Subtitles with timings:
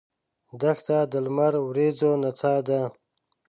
[0.61, 2.81] دښته د لمر وریځو نڅا ده.